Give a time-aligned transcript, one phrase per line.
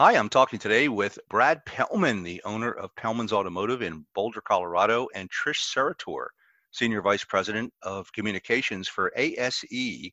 [0.00, 5.08] Hi, I'm talking today with Brad Pellman, the owner of Pellman's Automotive in Boulder, Colorado,
[5.14, 6.28] and Trish Serratore,
[6.70, 10.10] Senior Vice President of Communications for ASE.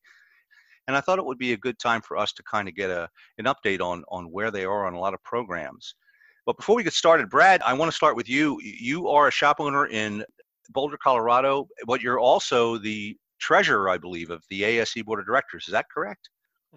[0.87, 2.89] And I thought it would be a good time for us to kind of get
[2.89, 5.95] a, an update on, on where they are on a lot of programs.
[6.45, 8.59] But before we get started, Brad, I want to start with you.
[8.61, 10.25] You are a shop owner in
[10.71, 15.63] Boulder, Colorado, but you're also the treasurer, I believe, of the ASE Board of Directors.
[15.65, 16.27] Is that correct?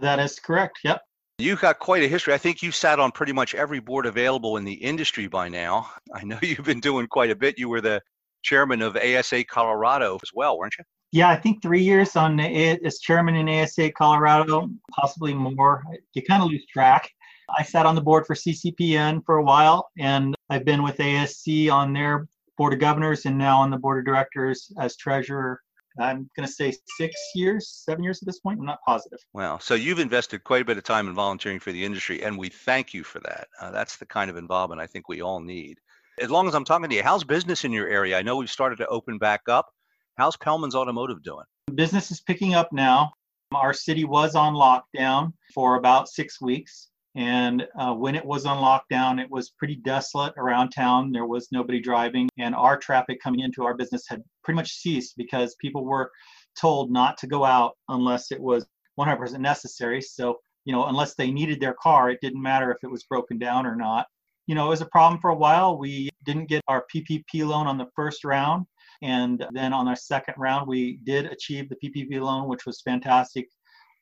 [0.01, 0.79] That is correct.
[0.85, 1.02] Yep.
[1.41, 2.35] You've got quite a history.
[2.35, 5.91] I think you sat on pretty much every board available in the industry by now.
[6.15, 7.59] I know you've been doing quite a bit.
[7.59, 8.02] You were the
[8.43, 10.85] chairman of ASA Colorado as well, weren't you?
[11.13, 15.82] Yeah, I think three years on as chairman in ASA Colorado, possibly more.
[16.15, 17.10] You kind of lose track.
[17.59, 21.69] I sat on the board for CCPN for a while, and I've been with ASE
[21.69, 25.60] on their board of governors and now on the board of directors as treasurer
[25.99, 28.59] I'm going to say six years, seven years at this point.
[28.59, 29.19] I'm not positive.
[29.33, 29.59] Wow.
[29.59, 32.49] So you've invested quite a bit of time in volunteering for the industry, and we
[32.49, 33.49] thank you for that.
[33.60, 35.79] Uh, that's the kind of involvement I think we all need.
[36.21, 38.19] As long as I'm talking to you, how's business in your area?
[38.19, 39.69] I know we've started to open back up.
[40.16, 41.45] How's Pellman's Automotive doing?
[41.74, 43.13] Business is picking up now.
[43.52, 46.88] Our city was on lockdown for about six weeks.
[47.16, 51.11] And uh, when it was on lockdown, it was pretty desolate around town.
[51.11, 55.15] There was nobody driving, and our traffic coming into our business had pretty much ceased
[55.16, 56.11] because people were
[56.61, 58.66] told not to go out unless it was
[58.99, 60.01] 100% necessary.
[60.01, 63.38] So, you know, unless they needed their car, it didn't matter if it was broken
[63.38, 64.06] down or not.
[64.47, 65.78] You know, it was a problem for a while.
[65.78, 68.66] We didn't get our PPP loan on the first round.
[69.03, 73.49] And then on our second round, we did achieve the PPP loan, which was fantastic.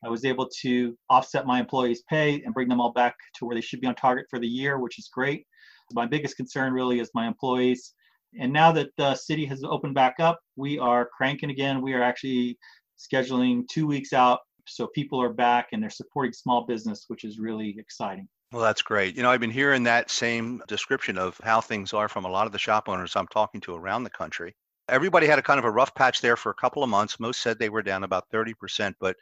[0.04, 3.54] I was able to offset my employees' pay and bring them all back to where
[3.54, 5.44] they should be on target for the year, which is great.
[5.92, 7.94] My biggest concern really is my employees.
[8.38, 11.82] And now that the city has opened back up, we are cranking again.
[11.82, 12.58] We are actually
[12.98, 17.38] scheduling two weeks out so people are back and they're supporting small business, which is
[17.38, 18.28] really exciting.
[18.52, 19.16] Well, that's great.
[19.16, 22.46] You know, I've been hearing that same description of how things are from a lot
[22.46, 24.54] of the shop owners I'm talking to around the country.
[24.88, 27.20] Everybody had a kind of a rough patch there for a couple of months.
[27.20, 29.16] Most said they were down about 30%, but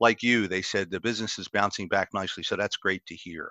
[0.00, 2.42] like you, they said the business is bouncing back nicely.
[2.42, 3.50] So that's great to hear.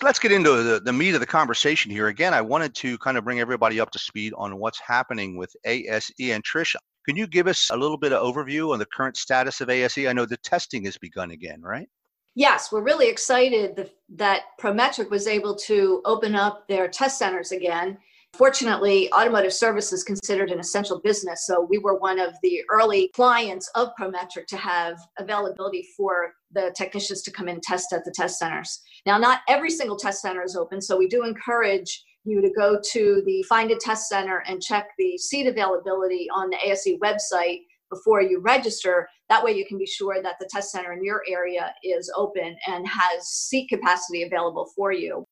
[0.00, 2.06] Let's get into the, the meat of the conversation here.
[2.06, 5.50] Again, I wanted to kind of bring everybody up to speed on what's happening with
[5.66, 6.12] ASE.
[6.20, 9.60] And Trish, can you give us a little bit of overview on the current status
[9.60, 9.98] of ASE?
[9.98, 11.88] I know the testing has begun again, right?
[12.36, 17.98] Yes, we're really excited that Prometric was able to open up their test centers again
[18.38, 21.44] Fortunately, automotive service is considered an essential business.
[21.44, 26.72] So we were one of the early clients of Prometric to have availability for the
[26.76, 28.80] technicians to come in and test at the test centers.
[29.06, 30.80] Now, not every single test center is open.
[30.80, 34.90] So we do encourage you to go to the Find a Test Center and check
[34.98, 39.08] the seat availability on the ASE website before you register.
[39.28, 42.56] That way, you can be sure that the test center in your area is open
[42.68, 45.26] and has seat capacity available for you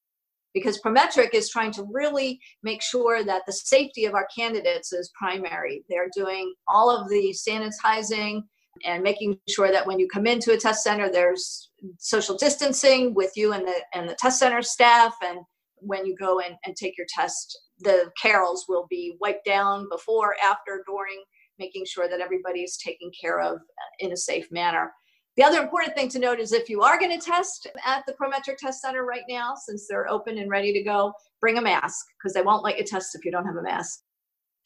[0.56, 5.12] because Prometric is trying to really make sure that the safety of our candidates is
[5.15, 5.84] primary.
[5.91, 8.41] They're doing all of the sanitizing
[8.83, 11.69] and making sure that when you come into a test center, there's
[11.99, 15.15] social distancing with you and the and the test center staff.
[15.22, 15.41] And
[15.77, 20.37] when you go in and take your test, the carrels will be wiped down before,
[20.43, 21.23] after, during,
[21.59, 23.59] making sure that everybody is taken care of
[23.99, 24.91] in a safe manner.
[25.37, 28.15] The other important thing to note is if you are going to test at the
[28.15, 32.07] Prometric Test Center right now, since they're open and ready to go, bring a mask
[32.19, 34.01] because they won't let you test if you don't have a mask.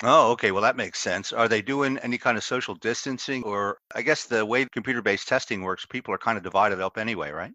[0.04, 0.52] Oh, okay.
[0.52, 1.32] Well, that makes sense.
[1.32, 3.42] Are they doing any kind of social distancing?
[3.42, 6.96] Or I guess the way computer based testing works, people are kind of divided up
[6.96, 7.52] anyway, right?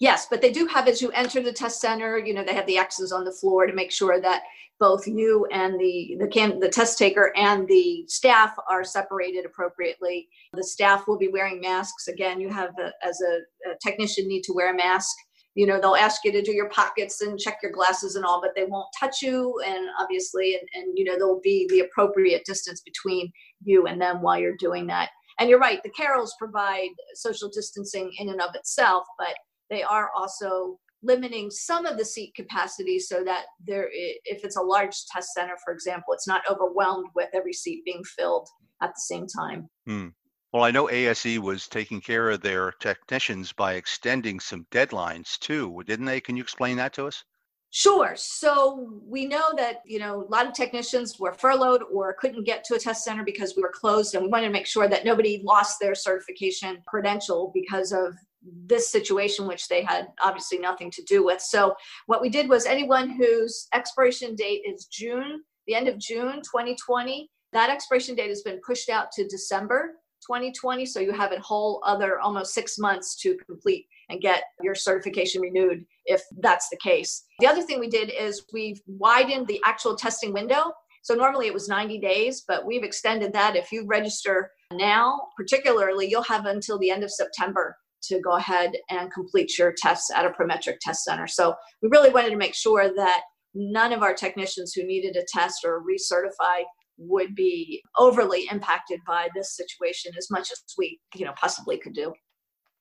[0.00, 2.66] Yes, but they do have as you enter the test center, you know, they have
[2.66, 4.42] the X's on the floor to make sure that
[4.78, 10.28] both you and the the can the test taker and the staff are separated appropriately.
[10.52, 12.06] The staff will be wearing masks.
[12.06, 15.16] Again, you have a, as a, a technician need to wear a mask.
[15.54, 18.40] You know, they'll ask you to do your pockets and check your glasses and all,
[18.40, 19.60] but they won't touch you.
[19.66, 23.32] And obviously, and, and you know, there'll be the appropriate distance between
[23.64, 25.08] you and them while you're doing that.
[25.40, 29.34] And you're right, the carrels provide social distancing in and of itself, but
[29.70, 34.62] they are also limiting some of the seat capacity so that there if it's a
[34.62, 38.48] large test center for example it's not overwhelmed with every seat being filled
[38.82, 40.08] at the same time hmm.
[40.52, 45.82] well i know ase was taking care of their technicians by extending some deadlines too
[45.86, 47.24] didn't they can you explain that to us
[47.70, 48.14] Sure.
[48.16, 52.64] So we know that, you know, a lot of technicians were furloughed or couldn't get
[52.64, 54.14] to a test center because we were closed.
[54.14, 58.90] And we wanted to make sure that nobody lost their certification credential because of this
[58.90, 61.40] situation, which they had obviously nothing to do with.
[61.40, 61.74] So
[62.06, 67.30] what we did was anyone whose expiration date is June, the end of June 2020,
[67.52, 69.94] that expiration date has been pushed out to December
[70.26, 70.84] 2020.
[70.86, 75.40] So you have a whole other almost six months to complete and get your certification
[75.40, 77.24] renewed if that's the case.
[77.40, 80.72] The other thing we did is we've widened the actual testing window.
[81.02, 83.56] So normally it was 90 days, but we've extended that.
[83.56, 88.72] If you register now, particularly, you'll have until the end of September to go ahead
[88.90, 91.26] and complete your tests at a Prometric test center.
[91.26, 93.22] So we really wanted to make sure that
[93.54, 96.62] none of our technicians who needed a test or recertify
[96.98, 101.94] would be overly impacted by this situation as much as we you know possibly could
[101.94, 102.12] do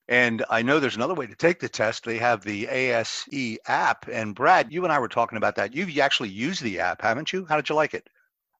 [0.10, 2.06] and I know there's another way to take the test.
[2.06, 4.08] They have the ASE app.
[4.08, 5.76] And Brad, you and I were talking about that.
[5.76, 7.46] You've actually used the app, haven't you?
[7.46, 8.08] How did you like it?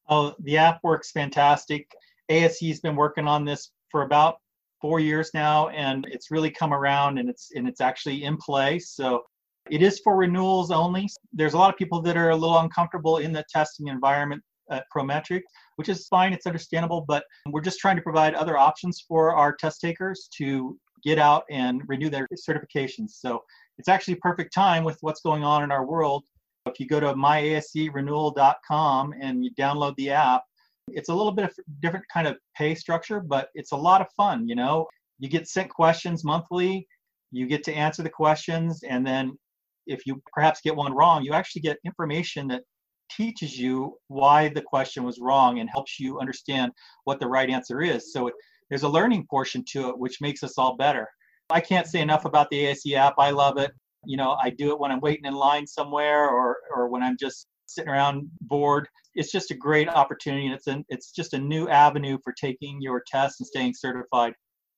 [0.10, 1.90] Oh, the app works fantastic.
[2.30, 4.40] ASE's been working on this for about
[4.82, 8.80] four years now, and it's really come around and it's and it's actually in play.
[8.80, 9.24] So
[9.70, 11.10] it is for renewals only.
[11.34, 14.86] There's a lot of people that are a little uncomfortable in the testing environment at
[14.96, 15.42] Prometric,
[15.76, 19.56] which is fine, it's understandable, but we're just trying to provide other options for our
[19.56, 23.12] test takers to get out and renew their certifications.
[23.12, 23.44] So
[23.78, 26.24] it's actually perfect time with what's going on in our world.
[26.66, 30.42] If you go to myaserenewal.com and you download the app,
[30.88, 34.08] it's a little bit of different kind of pay structure, but it's a lot of
[34.16, 34.48] fun.
[34.48, 34.88] You know,
[35.20, 36.88] you get sent questions monthly,
[37.32, 39.38] you get to answer the questions, and then
[39.86, 42.64] if you perhaps get one wrong, you actually get information that
[43.10, 46.72] teaches you why the question was wrong and helps you understand
[47.06, 48.12] what the right answer is.
[48.12, 48.34] So it,
[48.70, 51.08] there's a learning portion to it, which makes us all better.
[51.50, 53.16] I can't say enough about the ASE app.
[53.18, 53.72] I love it.
[54.06, 57.16] You know, I do it when I'm waiting in line somewhere or, or when I'm
[57.18, 58.88] just sitting around bored.
[59.16, 60.46] It's just a great opportunity.
[60.46, 64.34] And it's, an, it's just a new avenue for taking your test and staying certified.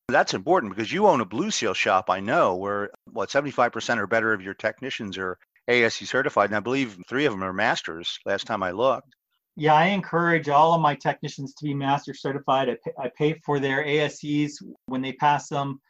[0.08, 4.08] That's important because you own a Blue Seal shop, I know, where what 75% or
[4.08, 5.38] better of your technicians are
[5.68, 6.50] ASE certified.
[6.50, 9.14] And I believe three of them are masters last time I looked.
[9.56, 12.70] Yeah, I encourage all of my technicians to be master certified.
[12.70, 14.54] I pay, I pay for their ASEs
[14.86, 15.82] when they pass them.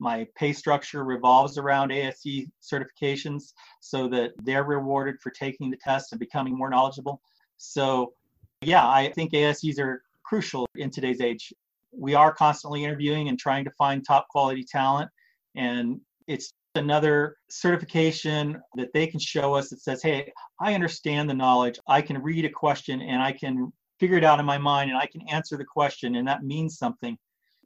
[0.00, 6.12] My pay structure revolves around ASE certifications so that they're rewarded for taking the test
[6.12, 7.20] and becoming more knowledgeable.
[7.58, 8.14] So,
[8.62, 11.52] yeah, I think ASEs are crucial in today's age.
[11.92, 15.10] We are constantly interviewing and trying to find top quality talent,
[15.54, 21.34] and it's another certification that they can show us that says, hey, I understand the
[21.34, 21.78] knowledge.
[21.88, 24.98] I can read a question and I can figure it out in my mind and
[24.98, 27.18] I can answer the question, and that means something.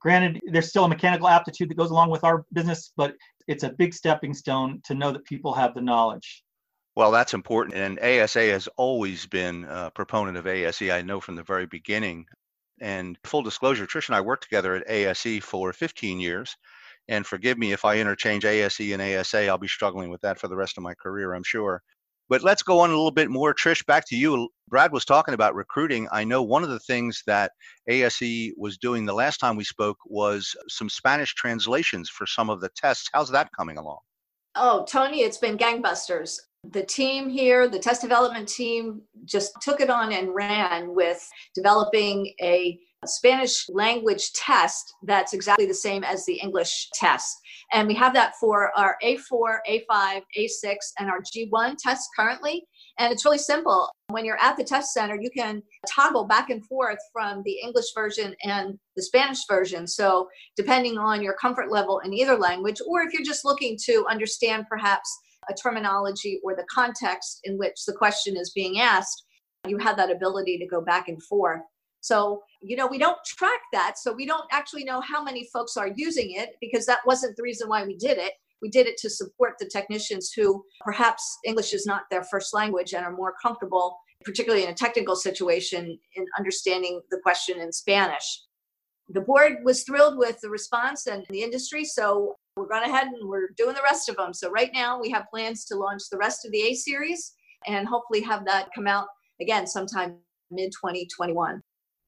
[0.04, 3.14] Granted, there's still a mechanical aptitude that goes along with our business, but
[3.48, 6.44] it's a big stepping stone to know that people have the knowledge.
[6.94, 7.74] Well, that's important.
[7.74, 10.82] And ASA has always been a proponent of ASE.
[10.82, 12.26] I know from the very beginning.
[12.82, 16.54] And full disclosure, Trish and I worked together at ASE for 15 years.
[17.08, 20.48] And forgive me if I interchange ASE and ASA, I'll be struggling with that for
[20.48, 21.82] the rest of my career, I'm sure.
[22.28, 23.54] But let's go on a little bit more.
[23.54, 24.48] Trish, back to you.
[24.68, 26.08] Brad was talking about recruiting.
[26.10, 27.52] I know one of the things that
[27.88, 32.60] ASE was doing the last time we spoke was some Spanish translations for some of
[32.60, 33.08] the tests.
[33.12, 33.98] How's that coming along?
[34.56, 36.38] Oh, Tony, it's been gangbusters.
[36.70, 42.32] The team here, the test development team, just took it on and ran with developing
[42.40, 47.36] a Spanish language test that's exactly the same as the English test.
[47.72, 52.64] And we have that for our A4, A5, A6, and our G1 tests currently.
[52.98, 53.90] And it's really simple.
[54.08, 57.92] When you're at the test center, you can toggle back and forth from the English
[57.94, 59.86] version and the Spanish version.
[59.86, 64.04] So, depending on your comfort level in either language, or if you're just looking to
[64.08, 65.10] understand perhaps
[65.50, 69.24] a terminology or the context in which the question is being asked,
[69.66, 71.62] you have that ability to go back and forth.
[72.04, 73.96] So, you know, we don't track that.
[73.96, 77.42] So we don't actually know how many folks are using it because that wasn't the
[77.42, 78.34] reason why we did it.
[78.60, 82.92] We did it to support the technicians who perhaps English is not their first language
[82.92, 88.42] and are more comfortable, particularly in a technical situation, in understanding the question in Spanish.
[89.08, 93.30] The board was thrilled with the response and the industry, so we're going ahead and
[93.30, 94.34] we're doing the rest of them.
[94.34, 97.32] So right now we have plans to launch the rest of the A series
[97.66, 99.06] and hopefully have that come out
[99.40, 100.18] again sometime
[100.50, 101.62] mid 2021.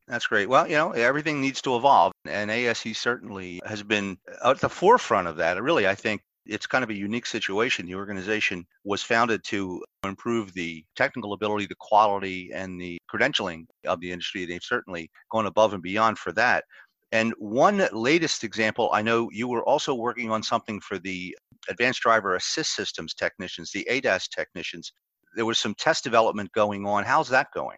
[0.08, 0.48] That's great.
[0.48, 4.68] Well, you know, everything needs to evolve, and ASE certainly has been uh, at the
[4.68, 5.60] forefront of that.
[5.60, 7.86] Really, I think it's kind of a unique situation.
[7.86, 14.00] The organization was founded to improve the technical ability, the quality, and the credentialing of
[14.00, 14.44] the industry.
[14.44, 16.64] They've certainly gone above and beyond for that.
[17.10, 21.36] And one latest example, I know you were also working on something for the
[21.68, 24.92] advanced driver assist systems technicians, the ADAS technicians
[25.34, 27.04] there was some test development going on.
[27.04, 27.76] How's that going?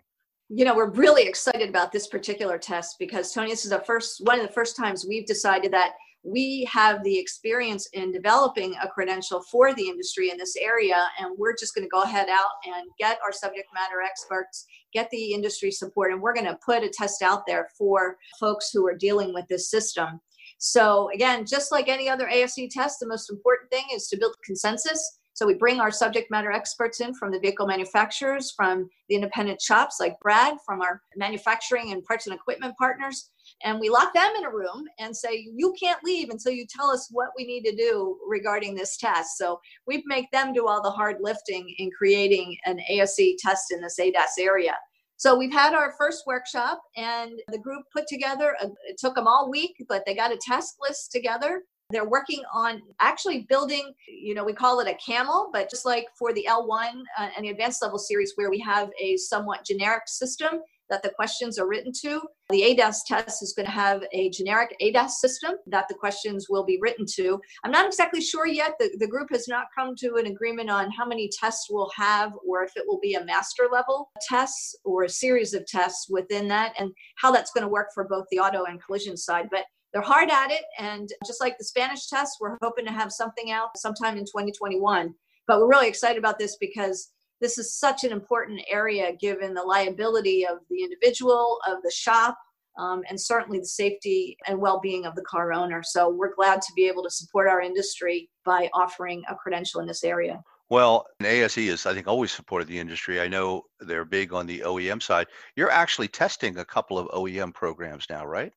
[0.51, 4.23] You know, we're really excited about this particular test because Tony, this is the first
[4.25, 5.93] one of the first times we've decided that
[6.25, 11.35] we have the experience in developing a credential for the industry in this area and
[11.39, 15.33] we're just going to go ahead out and get our subject matter experts get the
[15.33, 18.97] industry support and we're going to put a test out there for folks who are
[18.97, 20.21] dealing with this system.
[20.59, 24.35] So again just like any other ASE test the most important thing is to build
[24.45, 29.15] consensus so we bring our subject matter experts in from the vehicle manufacturers, from the
[29.15, 33.31] independent shops like Brad, from our manufacturing and parts and equipment partners,
[33.63, 36.91] and we lock them in a room and say, you can't leave until you tell
[36.91, 39.39] us what we need to do regarding this test.
[39.39, 43.81] So we make them do all the hard lifting in creating an ASE test in
[43.81, 44.75] this ADAS area.
[45.19, 49.29] So we've had our first workshop and the group put together, a, it took them
[49.29, 54.35] all week, but they got a task list together they're working on actually building, you
[54.35, 57.51] know, we call it a camel, but just like for the L1 uh, and the
[57.51, 61.93] advanced level series where we have a somewhat generic system that the questions are written
[62.01, 66.47] to, the ADAS test is going to have a generic ADAS system that the questions
[66.49, 67.39] will be written to.
[67.63, 68.73] I'm not exactly sure yet.
[68.79, 72.33] The, the group has not come to an agreement on how many tests we'll have
[72.47, 76.49] or if it will be a master level test or a series of tests within
[76.49, 79.49] that and how that's going to work for both the auto and collision side.
[79.51, 80.65] But they're hard at it.
[80.79, 85.15] And just like the Spanish test, we're hoping to have something out sometime in 2021.
[85.47, 89.63] But we're really excited about this because this is such an important area given the
[89.63, 92.37] liability of the individual, of the shop,
[92.79, 95.83] um, and certainly the safety and well being of the car owner.
[95.83, 99.87] So we're glad to be able to support our industry by offering a credential in
[99.87, 100.43] this area.
[100.71, 103.21] Well, ASE has, I think, always supported the industry.
[103.21, 105.27] I know they're big on the OEM side.
[105.57, 108.53] You're actually testing a couple of OEM programs now, right?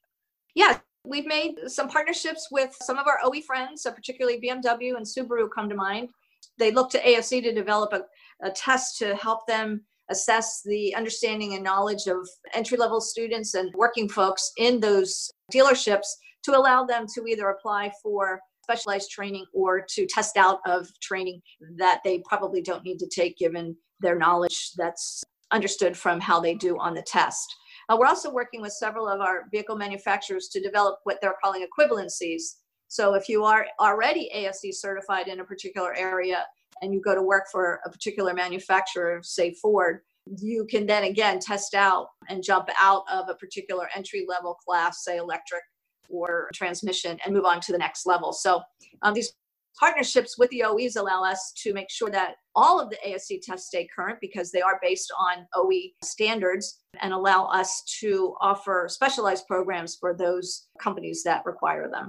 [0.54, 5.06] Yeah, We've made some partnerships with some of our OE friends, so particularly BMW and
[5.06, 6.10] Subaru come to mind.
[6.58, 8.04] They look to ASE to develop a,
[8.46, 13.74] a test to help them assess the understanding and knowledge of entry level students and
[13.74, 16.08] working folks in those dealerships
[16.44, 21.42] to allow them to either apply for specialized training or to test out of training
[21.78, 26.56] that they probably don't need to take given their knowledge that's understood from how they
[26.56, 27.56] do on the test.
[27.90, 31.66] Uh, we're also working with several of our vehicle manufacturers to develop what they're calling
[31.66, 32.42] equivalencies.
[32.88, 36.46] So if you are already ASE certified in a particular area
[36.82, 40.02] and you go to work for a particular manufacturer, say Ford,
[40.38, 45.04] you can then again test out and jump out of a particular entry level class,
[45.04, 45.64] say electric
[46.10, 48.34] or transmission, and move on to the next level.
[48.34, 48.62] So
[49.02, 49.34] um, these
[49.80, 53.68] partnerships with the OEs allow us to make sure that all of the ASE tests
[53.68, 59.48] stay current because they are based on OE standards and allow us to offer specialized
[59.48, 62.08] programs for those companies that require them.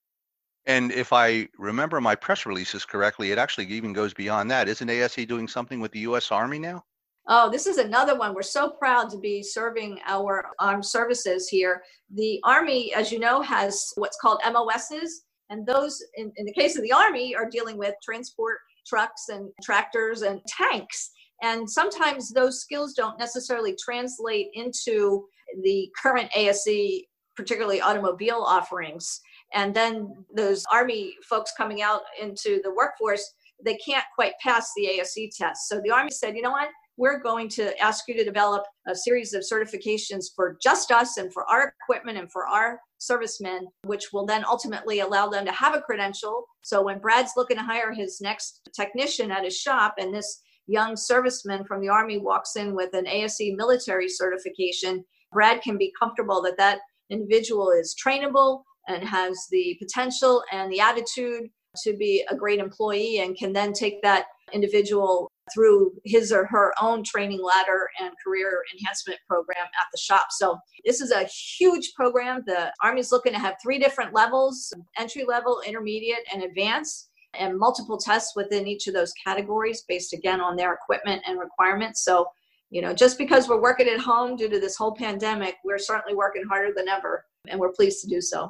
[0.66, 4.68] And if I remember my press releases correctly, it actually even goes beyond that.
[4.68, 6.30] Isn't ASE doing something with the U.S.
[6.30, 6.84] Army now?
[7.28, 8.34] Oh, this is another one.
[8.34, 11.82] We're so proud to be serving our armed services here.
[12.14, 16.76] The Army, as you know, has what's called MOSs, and those, in, in the case
[16.76, 21.10] of the Army, are dealing with transport trucks and tractors and tanks.
[21.42, 25.26] And sometimes those skills don't necessarily translate into
[25.62, 27.02] the current ASE,
[27.36, 29.20] particularly automobile offerings.
[29.54, 34.86] And then those Army folks coming out into the workforce, they can't quite pass the
[34.86, 35.68] ASE test.
[35.68, 36.68] So the Army said, you know what?
[36.96, 41.32] we're going to ask you to develop a series of certifications for just us and
[41.32, 45.74] for our equipment and for our servicemen, which will then ultimately allow them to have
[45.74, 46.44] a credential.
[46.62, 50.94] So when Brad's looking to hire his next technician at his shop and this young
[50.94, 56.42] serviceman from the Army walks in with an ASE military certification, Brad can be comfortable
[56.42, 56.80] that that
[57.10, 61.48] individual is trainable and has the potential and the attitude
[61.82, 66.72] to be a great employee and can then take that individual through his or her
[66.80, 70.26] own training ladder and career enhancement program at the shop.
[70.30, 72.42] So this is a huge program.
[72.46, 77.98] The Army's looking to have three different levels, entry level, intermediate, and advanced and multiple
[77.98, 82.04] tests within each of those categories based again on their equipment and requirements.
[82.04, 82.26] So,
[82.70, 86.14] you know, just because we're working at home due to this whole pandemic, we're certainly
[86.14, 88.48] working harder than ever and we're pleased to do so.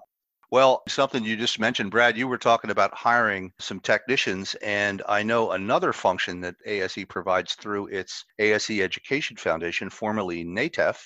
[0.52, 5.22] Well, something you just mentioned, Brad, you were talking about hiring some technicians, and I
[5.22, 10.98] know another function that ASE provides through its ASE Education Foundation, formerly NATEF,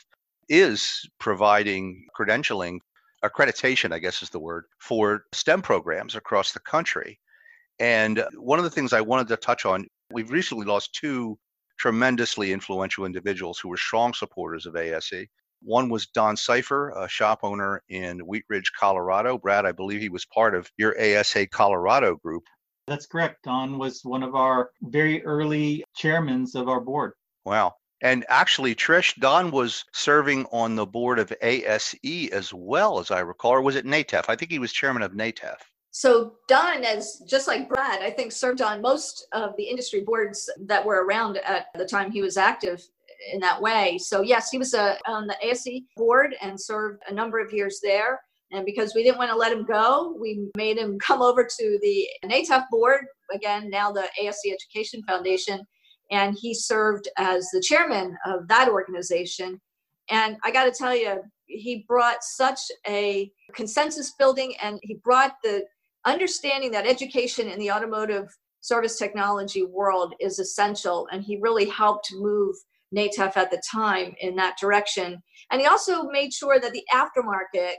[0.49, 2.81] is providing credentialing,
[3.25, 7.21] accreditation, I guess is the word, for STEM programs across the country.
[7.79, 11.39] And one of the things I wanted to touch on, we've recently lost two
[11.79, 15.29] tremendously influential individuals who were strong supporters of ASE.
[15.63, 19.39] One was Don Seyfer, a shop owner in Wheat Ridge, Colorado.
[19.39, 22.45] Brad, I believe he was part of your ASA Colorado group.
[22.87, 23.43] That's correct.
[23.43, 27.13] Don was one of our very early chairmen of our board.
[27.45, 27.75] Wow.
[28.03, 33.21] And actually, Trish, Don was serving on the board of ASE as well, as I
[33.21, 34.27] recall, or was it NATEF?
[34.29, 35.57] I think he was chairman of NATEF.
[35.91, 40.51] So Don, as just like Brad, I think served on most of the industry boards
[40.67, 42.87] that were around at the time he was active
[43.33, 43.99] in that way.
[43.99, 47.81] So yes, he was uh, on the ASE board and served a number of years
[47.83, 48.21] there.
[48.53, 51.79] And because we didn't want to let him go, we made him come over to
[51.83, 55.61] the NATEF board, again, now the ASE Education Foundation,
[56.11, 59.61] and he served as the chairman of that organization.
[60.09, 65.35] And I got to tell you, he brought such a consensus building and he brought
[65.43, 65.65] the
[66.05, 68.29] understanding that education in the automotive
[68.61, 71.09] service technology world is essential.
[71.13, 72.57] And he really helped move
[72.95, 75.23] NATEF at the time in that direction.
[75.51, 77.75] And he also made sure that the aftermarket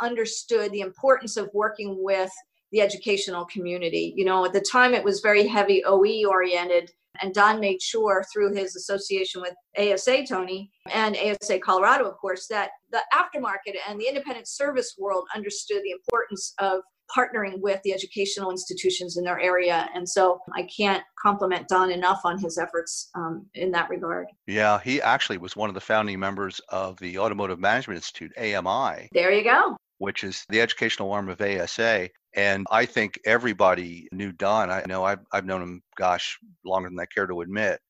[0.00, 2.30] understood the importance of working with
[2.72, 4.14] the educational community.
[4.16, 6.90] You know, at the time it was very heavy OE oriented,
[7.20, 12.46] and Don made sure through his association with ASA Tony and ASA Colorado, of course,
[12.48, 16.80] that the aftermarket and the independent service world understood the importance of
[17.14, 19.88] partnering with the educational institutions in their area.
[19.94, 24.26] And so I can't compliment Don enough on his efforts um, in that regard.
[24.46, 29.08] Yeah, he actually was one of the founding members of the Automotive Management Institute, AMI.
[29.12, 29.76] There you go.
[29.98, 32.08] Which is the educational arm of ASA.
[32.34, 34.70] And I think everybody knew Don.
[34.70, 37.80] I know I've, I've known him, gosh, longer than I care to admit.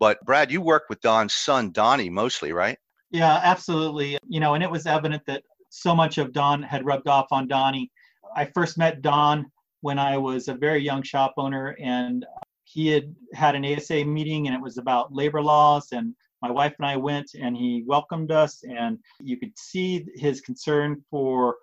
[0.00, 2.78] But Brad, you worked with Don's son, Donnie, mostly, right?
[3.10, 4.18] Yeah, absolutely.
[4.26, 7.46] You know, and it was evident that so much of Don had rubbed off on
[7.46, 7.90] Donnie.
[8.36, 12.88] I first met Don when I was a very young shop owner, and uh, he
[12.88, 15.88] had had an ASA meeting, and it was about labor laws.
[15.92, 20.40] And my wife and I went, and he welcomed us, and you could see his
[20.40, 21.56] concern for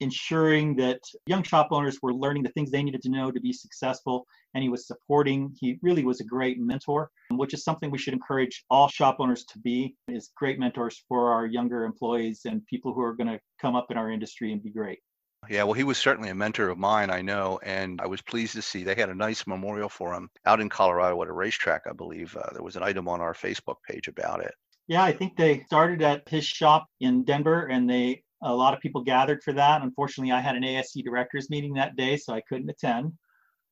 [0.00, 3.52] ensuring that young shop owners were learning the things they needed to know to be
[3.52, 7.96] successful and he was supporting he really was a great mentor which is something we
[7.96, 12.66] should encourage all shop owners to be is great mentors for our younger employees and
[12.66, 14.98] people who are going to come up in our industry and be great
[15.48, 18.54] yeah, well, he was certainly a mentor of mine, I know, and I was pleased
[18.54, 21.82] to see they had a nice memorial for him out in Colorado at a racetrack,
[21.88, 22.36] I believe.
[22.36, 24.54] Uh, there was an item on our Facebook page about it.
[24.88, 28.80] Yeah, I think they started at his shop in Denver and they a lot of
[28.80, 29.82] people gathered for that.
[29.82, 33.12] Unfortunately, I had an ASE directors meeting that day, so I couldn't attend.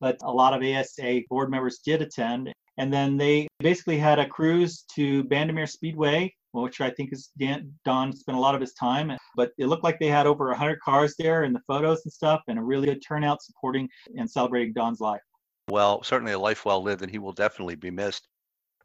[0.00, 2.52] But a lot of ASA board members did attend.
[2.76, 7.72] And then they basically had a cruise to Bandimere Speedway, which I think is Dan,
[7.84, 9.16] Don spent a lot of his time.
[9.36, 12.42] But it looked like they had over 100 cars there in the photos and stuff,
[12.48, 15.22] and a really good turnout supporting and celebrating Don's life.
[15.68, 18.28] Well, certainly a life well lived, and he will definitely be missed.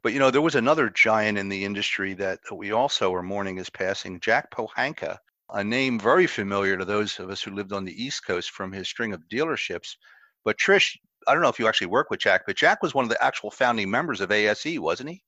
[0.02, 3.58] But you know, there was another giant in the industry that we also are mourning
[3.58, 5.18] is passing, Jack Pohanka,
[5.50, 8.72] a name very familiar to those of us who lived on the East Coast from
[8.72, 9.96] his string of dealerships.
[10.42, 10.96] But Trish,
[11.28, 13.22] I don't know if you actually work with Jack, but Jack was one of the
[13.22, 15.22] actual founding members of ASE, wasn't he?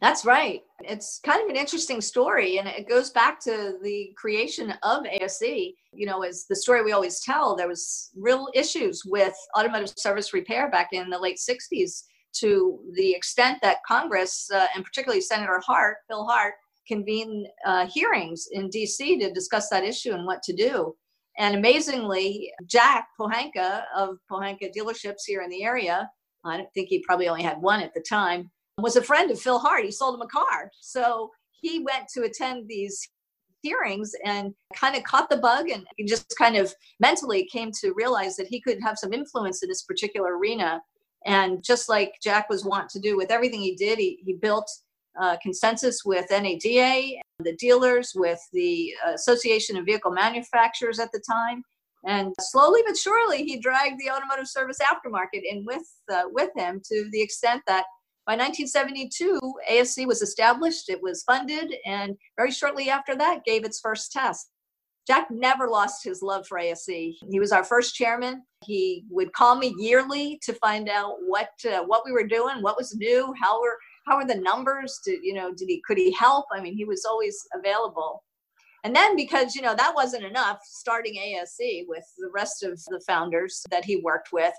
[0.00, 0.62] That's right.
[0.80, 5.72] It's kind of an interesting story, and it goes back to the creation of ASE.
[5.92, 10.32] You know, as the story we always tell, there was real issues with automotive service
[10.32, 12.02] repair back in the late 60s
[12.40, 16.54] to the extent that Congress, uh, and particularly Senator Hart, Bill Hart,
[16.86, 20.94] convened uh, hearings in DC to discuss that issue and what to do.
[21.38, 26.08] And amazingly, Jack Pohanka of Pohanka dealerships here in the area,
[26.44, 29.58] I think he probably only had one at the time, was a friend of Phil
[29.58, 29.84] Hart.
[29.84, 30.70] He sold him a car.
[30.80, 33.08] So he went to attend these
[33.62, 38.36] hearings and kind of caught the bug and just kind of mentally came to realize
[38.36, 40.82] that he could have some influence in this particular arena.
[41.24, 44.70] And just like Jack was wont to do with everything he did, he, he built
[45.18, 51.62] uh, consensus with NADA, the dealers, with the Association of Vehicle Manufacturers at the time.
[52.06, 56.82] And slowly but surely, he dragged the automotive service aftermarket in with, uh, with him
[56.90, 57.86] to the extent that
[58.26, 63.80] by 1972, ASE was established, it was funded, and very shortly after that, gave its
[63.80, 64.50] first test.
[65.06, 66.86] Jack never lost his love for ASE.
[66.86, 68.42] He was our first chairman.
[68.64, 72.78] He would call me yearly to find out what uh, what we were doing, what
[72.78, 74.98] was new, how we're how are the numbers?
[75.04, 75.52] Did you know?
[75.52, 76.46] Did he could he help?
[76.52, 78.24] I mean, he was always available.
[78.84, 83.02] And then because you know that wasn't enough, starting ASE with the rest of the
[83.06, 84.54] founders that he worked with,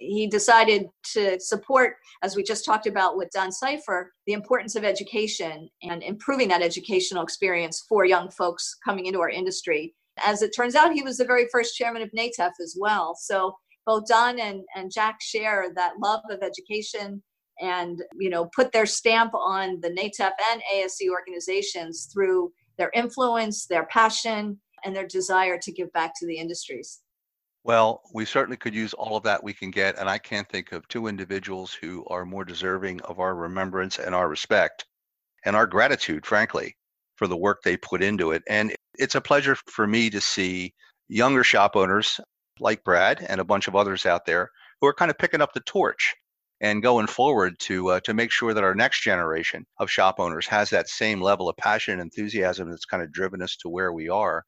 [0.00, 4.84] he decided to support, as we just talked about with Don Seyfer, the importance of
[4.84, 9.94] education and improving that educational experience for young folks coming into our industry.
[10.24, 13.14] As it turns out, he was the very first chairman of NATEF as well.
[13.14, 13.54] So
[13.86, 17.22] both Don and, and Jack share that love of education
[17.60, 23.66] and you know put their stamp on the NATEF and ASE organizations through their influence,
[23.66, 27.00] their passion, and their desire to give back to the industries.
[27.64, 30.72] Well, we certainly could use all of that we can get, and I can't think
[30.72, 34.86] of two individuals who are more deserving of our remembrance and our respect
[35.44, 36.76] and our gratitude, frankly,
[37.16, 38.42] for the work they put into it.
[38.48, 40.74] And it's a pleasure for me to see
[41.08, 42.20] younger shop owners
[42.60, 45.52] like Brad and a bunch of others out there who are kind of picking up
[45.52, 46.14] the torch
[46.60, 50.46] and going forward to uh, to make sure that our next generation of shop owners
[50.46, 53.92] has that same level of passion and enthusiasm that's kind of driven us to where
[53.92, 54.44] we are.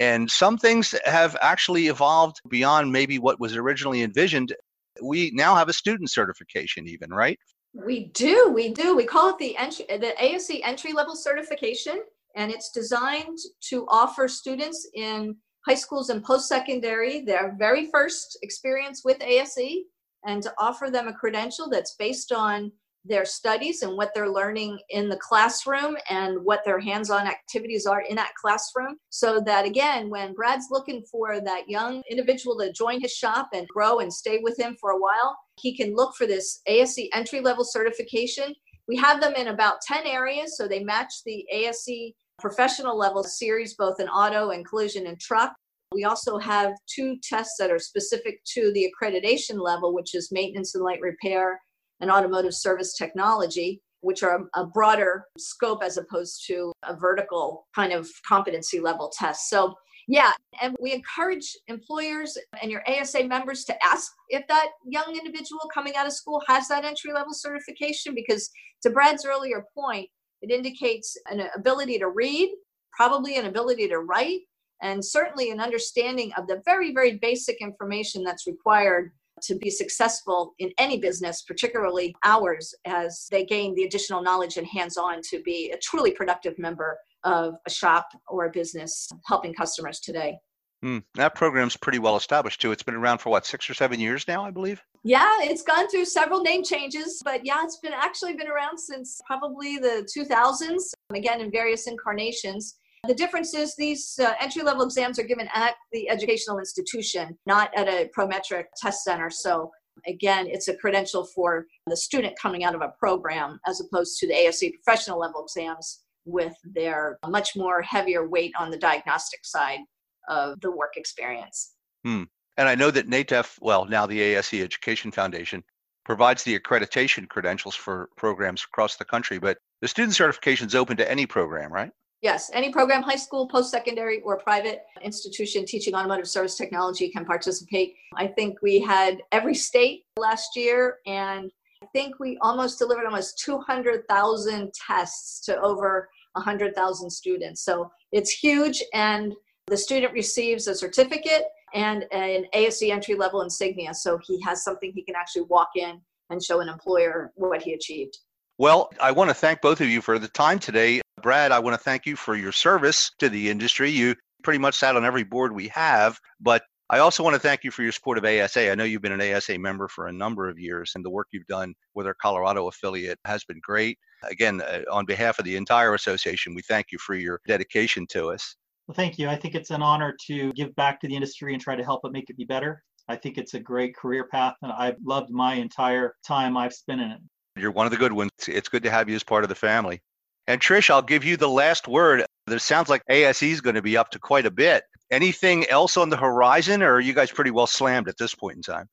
[0.00, 4.54] And some things have actually evolved beyond maybe what was originally envisioned.
[5.02, 7.38] We now have a student certification, even right?
[7.74, 8.94] We do, we do.
[8.94, 12.00] We call it the entry, the ASE entry level certification,
[12.36, 18.38] and it's designed to offer students in high schools and post secondary their very first
[18.42, 19.84] experience with ASE
[20.26, 22.72] and to offer them a credential that's based on
[23.04, 27.86] their studies and what they're learning in the classroom and what their hands on activities
[27.86, 28.96] are in that classroom.
[29.10, 33.66] So that again, when Brad's looking for that young individual to join his shop and
[33.68, 37.40] grow and stay with him for a while, he can look for this ASE entry
[37.40, 38.54] level certification.
[38.88, 43.74] We have them in about 10 areas, so they match the ASE professional level series,
[43.74, 45.52] both in auto and collision and truck.
[45.92, 50.74] We also have two tests that are specific to the accreditation level, which is maintenance
[50.74, 51.60] and light repair
[52.02, 57.92] and automotive service technology, which are a broader scope as opposed to a vertical kind
[57.92, 59.48] of competency level test.
[59.48, 59.74] So,
[60.08, 65.70] yeah, and we encourage employers and your ASA members to ask if that young individual
[65.72, 68.50] coming out of school has that entry level certification because,
[68.82, 70.10] to Brad's earlier point,
[70.42, 72.50] it indicates an ability to read,
[72.92, 74.40] probably an ability to write,
[74.82, 79.12] and certainly an understanding of the very, very basic information that's required
[79.42, 84.66] to be successful in any business, particularly ours, as they gain the additional knowledge and
[84.66, 89.54] hands on to be a truly productive member of a shop or a business helping
[89.54, 90.36] customers today.
[90.84, 92.72] Mm, that program's pretty well established too.
[92.72, 94.82] It's been around for what, six or seven years now, I believe?
[95.04, 99.20] Yeah, it's gone through several name changes, but yeah, it's been actually been around since
[99.24, 102.78] probably the 2000s, again, in various incarnations.
[103.08, 107.76] The difference is these uh, entry level exams are given at the educational institution, not
[107.76, 109.28] at a Prometric test center.
[109.28, 109.72] So,
[110.06, 114.28] again, it's a credential for the student coming out of a program as opposed to
[114.28, 119.80] the ASE professional level exams with their much more heavier weight on the diagnostic side
[120.28, 121.74] of the work experience.
[122.04, 122.24] Hmm.
[122.56, 125.64] And I know that NATEF, well, now the ASE Education Foundation,
[126.04, 130.96] provides the accreditation credentials for programs across the country, but the student certification is open
[130.98, 131.90] to any program, right?
[132.22, 137.24] Yes, any program, high school, post secondary, or private institution teaching automotive service technology can
[137.24, 137.96] participate.
[138.16, 141.50] I think we had every state last year, and
[141.82, 147.64] I think we almost delivered almost 200,000 tests to over 100,000 students.
[147.64, 149.34] So it's huge, and
[149.66, 153.94] the student receives a certificate and an ASE entry level insignia.
[153.94, 157.72] So he has something he can actually walk in and show an employer what he
[157.72, 158.16] achieved.
[158.58, 161.01] Well, I want to thank both of you for the time today.
[161.22, 163.90] Brad, I want to thank you for your service to the industry.
[163.90, 167.64] You pretty much sat on every board we have, but I also want to thank
[167.64, 168.70] you for your support of ASA.
[168.70, 171.28] I know you've been an ASA member for a number of years, and the work
[171.32, 173.98] you've done with our Colorado affiliate has been great.
[174.24, 178.30] Again, uh, on behalf of the entire association, we thank you for your dedication to
[178.30, 178.56] us.
[178.86, 179.28] Well, thank you.
[179.28, 182.04] I think it's an honor to give back to the industry and try to help
[182.04, 182.82] it make it be better.
[183.08, 187.00] I think it's a great career path, and I've loved my entire time I've spent
[187.00, 187.20] in it.
[187.56, 188.30] You're one of the good ones.
[188.48, 190.00] It's good to have you as part of the family.
[190.48, 192.24] And Trish, I'll give you the last word.
[192.48, 194.84] It sounds like ASE is going to be up to quite a bit.
[195.10, 198.56] Anything else on the horizon, or are you guys pretty well slammed at this point
[198.56, 198.88] in time?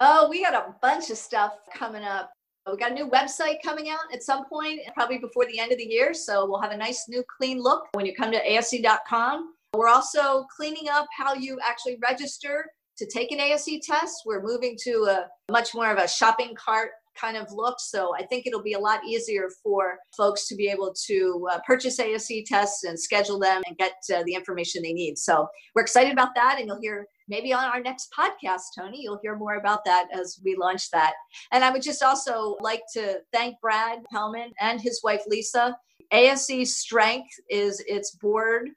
[0.00, 2.30] Oh, we got a bunch of stuff coming up.
[2.70, 5.78] We got a new website coming out at some point, probably before the end of
[5.78, 6.14] the year.
[6.14, 9.54] So we'll have a nice new clean look when you come to ASE.com.
[9.74, 12.66] We're also cleaning up how you actually register
[12.98, 14.22] to take an ASE test.
[14.24, 17.76] We're moving to a much more of a shopping cart kind of look.
[17.78, 21.58] So I think it'll be a lot easier for folks to be able to uh,
[21.66, 25.18] purchase ASE tests and schedule them and get uh, the information they need.
[25.18, 26.58] So we're excited about that.
[26.58, 30.40] And you'll hear maybe on our next podcast, Tony, you'll hear more about that as
[30.44, 31.14] we launch that.
[31.52, 35.76] And I would just also like to thank Brad Pellman and his wife, Lisa.
[36.12, 38.68] ASE's strength is its board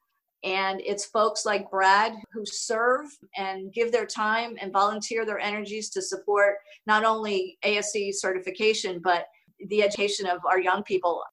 [0.45, 5.89] and it's folks like Brad who serve and give their time and volunteer their energies
[5.89, 9.25] to support not only ASE certification, but
[9.69, 11.23] the education of our young people.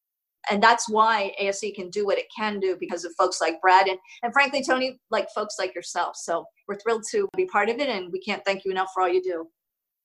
[0.51, 3.87] And that's why ASE can do what it can do because of folks like Brad
[3.87, 6.17] and, and frankly, Tony, like folks like yourself.
[6.17, 9.03] So we're thrilled to be part of it and we can't thank you enough for
[9.03, 9.47] all you do.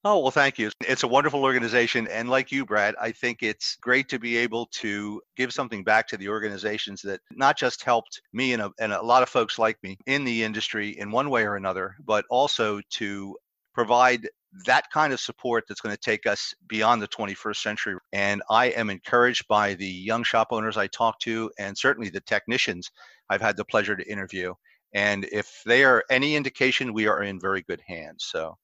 [0.04, 0.70] Oh, well, thank you.
[0.82, 2.08] It's a wonderful organization.
[2.08, 6.08] And like you, Brad, I think it's great to be able to give something back
[6.08, 9.60] to the organizations that not just helped me and a, and a lot of folks
[9.60, 13.36] like me in the industry in one way or another, but also to
[13.74, 14.30] provide
[14.66, 17.96] that kind of support that's going to take us beyond the 21st century.
[18.14, 22.22] And I am encouraged by the young shop owners I talk to, and certainly the
[22.22, 22.90] technicians
[23.30, 24.54] I've had the pleasure to interview.
[24.94, 28.26] And if they are any indication, we are in very good hands.
[28.32, 28.58] So,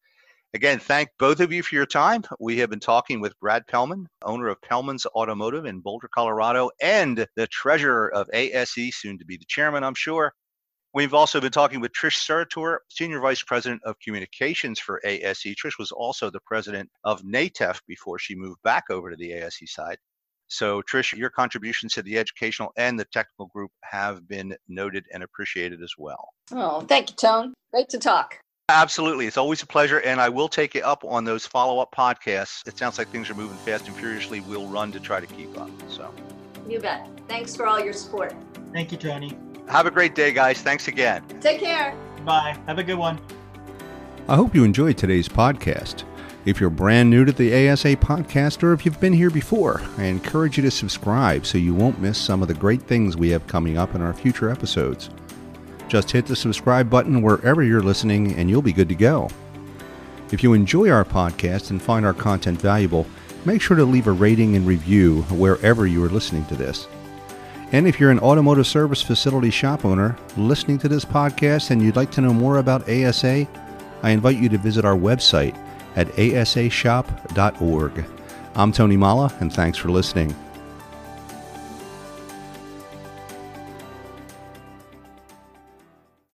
[0.54, 2.24] again, thank both of you for your time.
[2.40, 7.28] We have been talking with Brad Pellman, owner of Pellman's Automotive in Boulder, Colorado, and
[7.36, 10.34] the treasurer of ASE, soon to be the chairman, I'm sure.
[10.94, 15.56] We've also been talking with Trish Serratore, Senior Vice President of Communications for ASE.
[15.56, 19.64] Trish was also the president of NATEF before she moved back over to the ASE
[19.66, 19.98] side.
[20.50, 25.24] So, Trish, your contributions to the educational and the technical group have been noted and
[25.24, 26.30] appreciated as well.
[26.52, 27.56] Oh, thank you, Tone.
[27.72, 28.43] Great to talk.
[28.70, 29.28] Absolutely.
[29.28, 30.00] It's always a pleasure.
[30.02, 32.66] And I will take it up on those follow up podcasts.
[32.68, 34.40] It sounds like things are moving fast and furiously.
[34.40, 35.70] We'll run to try to keep up.
[35.90, 36.14] So,
[36.68, 37.08] you bet.
[37.28, 38.34] Thanks for all your support.
[38.72, 39.38] Thank you, Tony.
[39.68, 40.62] Have a great day, guys.
[40.62, 41.24] Thanks again.
[41.42, 41.96] Take care.
[42.26, 42.58] Bye.
[42.68, 43.20] Have a good one.
[44.30, 46.06] I hope you enjoyed today's podcast.
[46.46, 50.06] If you're brand new to the ASA podcast or if you've been here before, I
[50.06, 53.46] encourage you to subscribe so you won't miss some of the great things we have
[53.48, 55.10] coming up in our future episodes.
[55.94, 59.30] Just hit the subscribe button wherever you're listening and you'll be good to go.
[60.32, 63.06] If you enjoy our podcast and find our content valuable,
[63.46, 66.88] make sure to leave a rating and review wherever you are listening to this.
[67.74, 71.96] And if you're an automotive service facility shop owner listening to this podcast and you'd
[71.96, 73.48] like to know more about ASA,
[74.02, 75.56] I invite you to visit our website
[75.96, 78.06] at asashop.org.
[78.56, 80.36] I'm Tony Molla, and thanks for listening.